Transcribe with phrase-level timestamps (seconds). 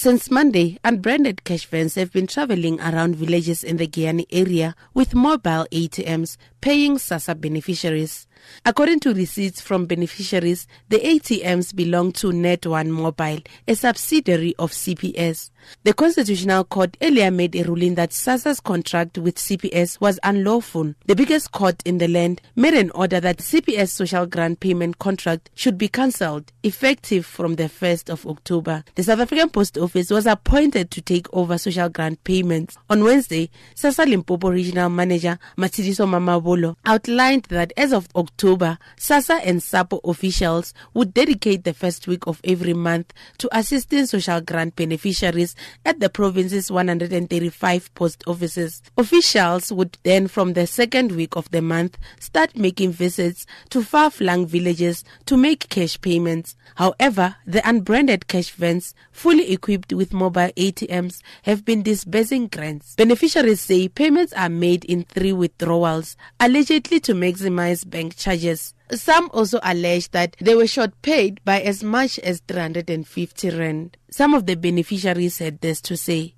[0.00, 5.12] Since Monday, unbranded cash vans have been traveling around villages in the Giyani area with
[5.14, 8.26] mobile ATMs paying SASSA beneficiaries.
[8.64, 15.50] According to receipts from beneficiaries, the ATMs belong to Net1 Mobile, a subsidiary of CPS.
[15.84, 20.94] The Constitutional Court earlier made a ruling that SASSA's contract with CPS was unlawful.
[21.06, 25.50] The biggest court in the land made an order that CPS social grant payment contract
[25.54, 28.84] should be cancelled, effective from the 1st of October.
[28.94, 32.76] The South African Post Office was appointed to take over social grant payments.
[32.88, 39.40] On Wednesday, SASSA Limpopo Regional Manager Matshidiso Mamabolo outlined that as of October, October, SASSA
[39.44, 44.76] and SAPO officials would dedicate the first week of every month to assisting social grant
[44.76, 48.82] beneficiaries at the province's 135 post offices.
[48.96, 54.10] Officials would then, from the second week of the month, start making visits to far
[54.10, 56.56] flung villages to make cash payments.
[56.76, 62.94] However, the unbranded cash vans, fully equipped with mobile ATMs, have been disbursing grants.
[62.94, 68.74] Beneficiaries say payments are made in three withdrawals, allegedly to maximize bank charges.
[68.90, 73.96] Some also allege that they were short paid by as much as 350 rand.
[74.10, 76.34] Some of the beneficiaries had this to say.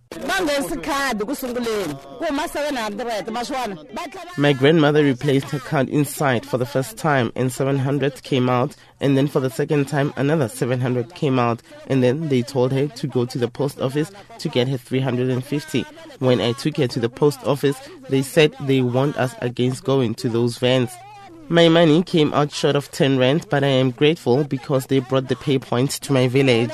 [4.36, 9.16] My grandmother replaced her card inside for the first time and 700 came out and
[9.16, 13.06] then for the second time another 700 came out and then they told her to
[13.06, 15.86] go to the post office to get her 350.
[16.18, 17.78] When I took her to the post office,
[18.10, 20.90] they said they warned us against going to those vans.
[21.48, 25.28] My money came out short of 10 rand, but I am grateful because they brought
[25.28, 26.72] the pay points to my village.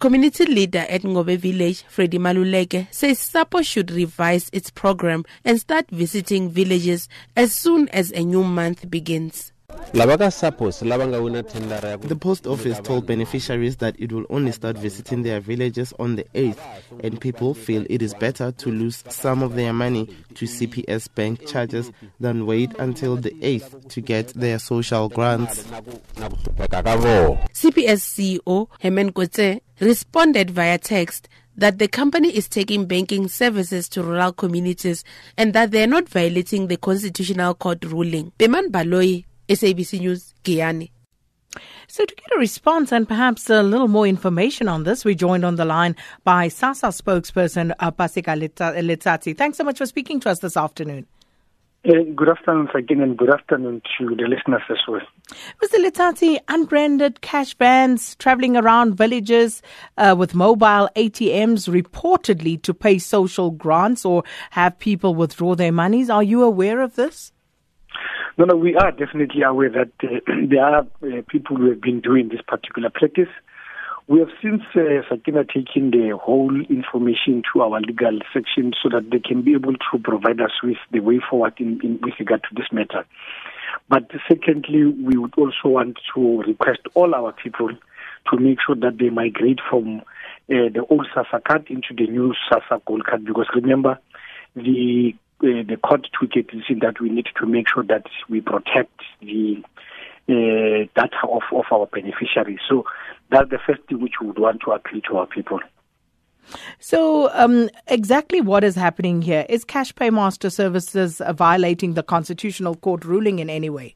[0.00, 5.88] Community leader at Ngobe village, Freddy Maluleke, says SAPO should revise its program and start
[5.90, 9.52] visiting villages as soon as a new month begins.
[9.92, 10.08] The
[12.18, 16.58] post office told beneficiaries that it will only start visiting their villages on the 8th,
[17.02, 21.46] and people feel it is better to lose some of their money to CPS bank
[21.46, 25.64] charges than wait until the 8th to get their social grants.
[27.52, 34.02] CPS CEO Herman Kotzé responded via text that the company is taking banking services to
[34.02, 35.04] rural communities
[35.36, 38.32] and that they are not violating the constitutional court ruling.
[38.38, 40.90] Beman Baloyi SABC News, Giyani.
[41.86, 45.44] So, to get a response and perhaps a little more information on this, we joined
[45.44, 45.94] on the line
[46.24, 49.36] by SASSA spokesperson uh, Paseka Letsatsi.
[49.36, 51.06] Thanks so much for speaking to us this afternoon.
[51.84, 55.00] Uh, good afternoon, again, and good afternoon to the listeners as well.
[55.60, 55.84] Mr.
[55.84, 59.62] Letsatsi, unbranded cash vans traveling around villages
[59.98, 66.08] uh, with mobile ATMs reportedly to pay social grants or have people withdraw their monies.
[66.08, 67.32] Are you aware of this?
[68.38, 72.00] No, no, we are definitely aware that uh, there are uh, people who have been
[72.00, 73.28] doing this particular practice.
[74.08, 79.10] We have since uh, Sakina taken the whole information to our legal section so that
[79.10, 82.42] they can be able to provide us with the way forward in, in with regard
[82.44, 83.04] to this matter.
[83.88, 87.68] But secondly, we would also want to request all our people
[88.30, 90.04] to make sure that they migrate from uh,
[90.72, 93.98] the old SASSA card into the new SASSA Gold card because remember,
[94.56, 98.40] the uh, the court took a decision that we need to make sure that we
[98.40, 99.62] protect the
[100.28, 102.60] uh, data of, of our beneficiaries.
[102.68, 102.84] So
[103.30, 105.60] that's the first thing which we would want to appeal to our people.
[106.78, 109.46] So, um, exactly what is happening here?
[109.48, 113.94] Is Cash Paymaster Services violating the Constitutional Court ruling in any way?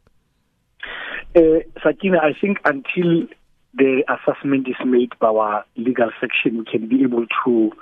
[1.35, 3.27] Uh, Sakina, I think until
[3.75, 7.73] the assessment is made by our legal section, we can be able to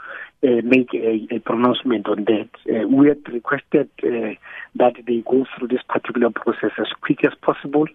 [0.45, 2.51] uh, make a, a, pronouncement on that.
[2.69, 4.35] Uh, we had requested uh,
[4.75, 7.87] that they go through this particular process as quick as possible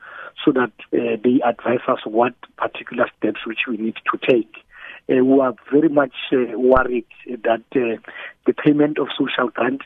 [0.43, 4.51] so that uh, they advise us what particular steps which we need to take.
[5.09, 9.81] Uh, we are very much uh, worried that the payment of social grant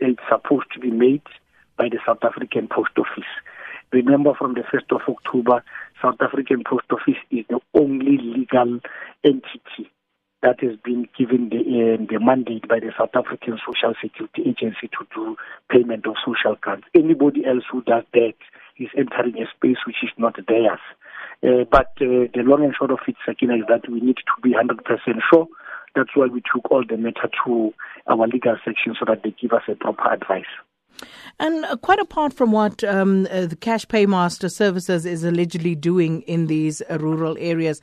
[0.00, 1.22] is supposed to be made
[1.76, 3.28] by the South African Post Office.
[3.92, 5.62] Remember, from the 1st of October,
[6.02, 8.80] South African Post Office is the only legal
[9.24, 9.87] entity
[10.42, 14.88] that has been given the, uh, the mandate by the South African Social Security Agency
[14.88, 15.36] to do
[15.68, 16.86] payment of social grants.
[16.94, 18.34] Anybody else who does that
[18.78, 20.78] is entering a space which is not theirs.
[21.42, 24.42] Uh, but uh, the long and short of it, Sakina, is that we need to
[24.42, 24.78] be 100%
[25.32, 25.48] sure.
[25.94, 27.74] That's why we took all the matter to
[28.06, 30.44] our legal section so that they give us a proper advice.
[31.38, 36.22] And uh, quite apart from what um, uh, the Cash Paymaster Services is allegedly doing
[36.22, 37.80] in these uh, rural areas,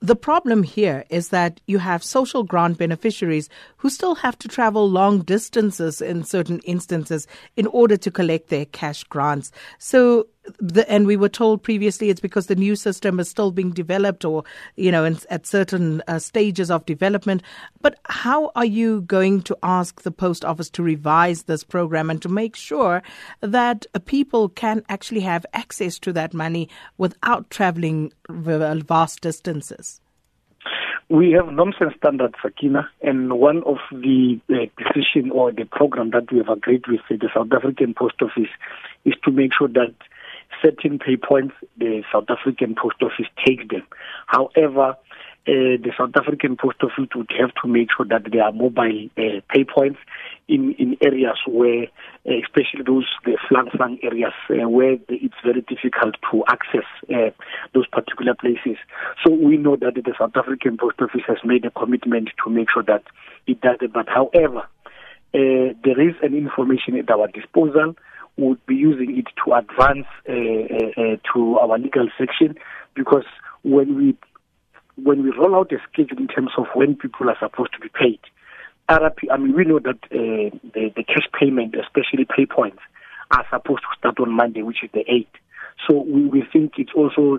[0.00, 4.88] the problem here is that you have social grant beneficiaries who still have to travel
[4.88, 7.26] long distances in certain instances
[7.56, 9.52] in order to collect their cash grants.
[9.78, 10.26] So,
[10.58, 14.24] the, and we were told previously it's because the new system is still being developed
[14.24, 14.44] or,
[14.76, 17.42] you know, in, at certain uh, stages of development.
[17.80, 22.20] But how are you going to ask the post office to revise this program and
[22.22, 23.02] to make sure
[23.40, 30.00] that uh, people can actually have access to that money without traveling vast distances?
[31.08, 36.10] We have norms and standards, Sakina, and one of the uh, decision or the program
[36.10, 38.50] that we have agreed with the South African Post Office
[39.04, 39.92] is to make sure that
[40.62, 43.86] certain pay points, the South African Post Office takes them.
[44.26, 44.96] However,
[45.48, 49.08] uh, the South African Post Office would have to make sure that there are mobile
[49.16, 49.98] uh, pay points
[50.48, 51.84] in, in areas where,
[52.28, 56.84] uh, especially those the flank-flank areas uh, where it's very difficult to access
[57.72, 58.76] those particular places.
[59.24, 62.68] So we know that the South African Post Office has made a commitment to make
[62.70, 63.04] sure that
[63.46, 63.94] it does it.
[63.94, 64.68] But however,
[65.32, 67.96] there is an information at our disposal
[68.40, 72.56] would be using it to advance uh, uh, uh, to our legal section
[72.94, 73.24] because
[73.62, 74.16] when we
[75.02, 77.88] when we roll out a schedule in terms of when people are supposed to be
[77.88, 78.20] paid,
[78.90, 82.80] RP, I mean, we know that uh, the, the cash payment, especially pay points,
[83.30, 85.26] are supposed to start on Monday, which is the 8th.
[85.86, 87.38] So we, we think it's also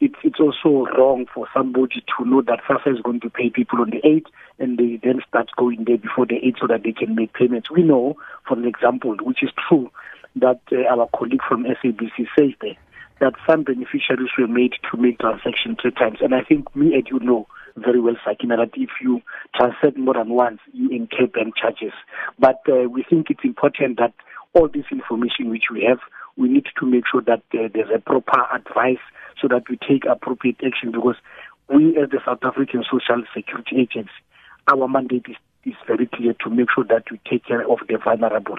[0.00, 3.80] it's it's also wrong for somebody to know that SASSA is going to pay people
[3.80, 4.26] on the 8th
[4.58, 7.70] and they then start going there before the 8th so that they can make payments.
[7.70, 8.16] We know,
[8.46, 9.90] for an example, which is true,
[10.36, 12.76] that uh, our colleague from SABC says there
[13.22, 16.18] that some beneficiaries were made to make transactions three times.
[16.20, 17.46] And I think me and you know
[17.76, 19.22] very well, Sakina, that if you
[19.54, 21.92] transact more than once, you incur bank charges.
[22.38, 24.12] But uh, we think it's important that
[24.54, 26.00] all this information which we have,
[26.36, 29.02] we need to make sure that uh, there's a proper advice
[29.40, 31.16] so that we take appropriate action because
[31.72, 34.10] we as the South African Social Security Agency,
[34.66, 37.98] our mandate is, is very clear to make sure that we take care of the
[38.02, 38.58] vulnerable.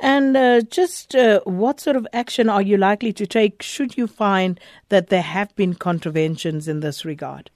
[0.00, 4.06] And uh, just uh, what sort of action are you likely to take should you
[4.06, 7.50] find that there have been contraventions in this regard?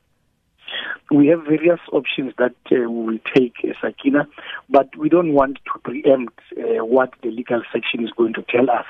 [1.10, 4.28] We have various options that uh, we will take, uh, Sakina,
[4.68, 8.70] but we don't want to preempt uh, what the legal section is going to tell
[8.70, 8.86] us.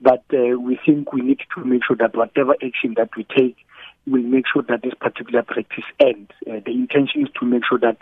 [0.00, 3.56] But uh, we think we need to make sure that whatever action that we take
[4.10, 6.30] will make sure that this particular practice ends.
[6.46, 7.98] Uh, the intention is to make sure that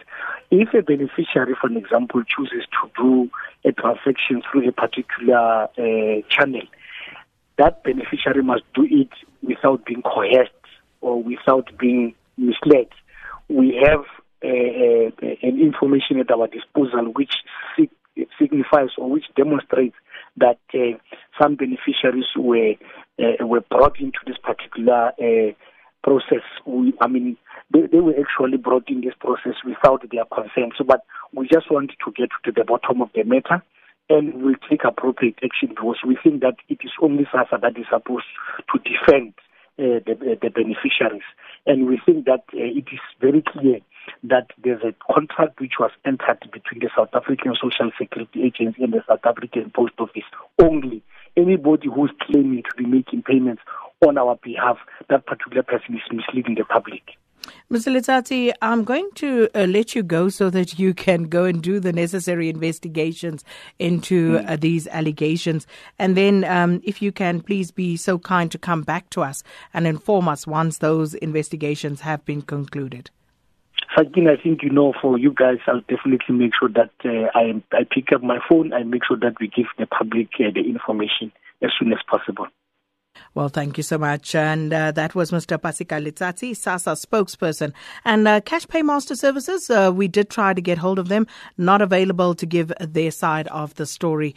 [0.50, 3.31] if a beneficiary, for example, chooses to do
[3.64, 6.62] a transaction through a particular uh, channel,
[7.58, 9.11] that beneficiary must do it
[9.43, 10.53] without being coerced
[11.00, 12.88] or without being misled.
[13.49, 14.05] We have
[14.44, 15.11] uh, uh
[15.43, 17.32] an information at our disposal which
[18.38, 19.97] signifies or which demonstrates
[20.37, 20.99] that uh,
[21.41, 22.75] some beneficiaries were
[23.19, 25.12] uh, were brought into this particular
[26.03, 26.45] process.
[26.65, 27.37] We, I mean,
[27.73, 30.75] they, they were actually brought in this process without their consent.
[30.79, 31.01] So, but
[31.33, 33.63] we just want to get to the bottom of the matter
[34.09, 37.87] and we'll take appropriate action because we think that it is only SASSA that is
[37.91, 38.27] supposed
[38.73, 39.35] to defend
[39.79, 41.27] uh, the, the, beneficiaries.
[41.67, 43.81] And we think that uh, it is very clear
[44.23, 48.93] that there's a contract which was entered between the South African Social Security Agency and
[48.93, 50.25] the South African Post Office
[50.63, 51.03] only.
[51.37, 53.63] Anybody who's claiming to be making payments
[54.05, 54.79] on our behalf,
[55.09, 57.03] that particular person is misleading the public.
[57.71, 57.93] Mr.
[57.93, 61.79] Letsatsi, I'm going to uh, let you go so that you can go and do
[61.79, 63.45] the necessary investigations
[63.79, 65.67] into uh, these allegations.
[65.99, 69.43] And then, um, if you can, please be so kind to come back to us
[69.73, 73.11] and inform us once those investigations have been concluded.
[73.97, 77.62] Again, I think you know, for you guys, I'll definitely make sure that uh, I,
[77.73, 80.61] I pick up my phone and make sure that we give the public uh, the
[80.61, 82.47] information as soon as possible.
[83.35, 84.35] Well, thank you so much.
[84.35, 85.58] And uh, that was Mr.
[85.58, 87.73] Paseka Letsatsi, SASSA spokesperson.
[88.04, 91.26] And uh, Cash Paymaster Services, uh, we did try to get hold of them,
[91.58, 94.35] not available to give their side of the story.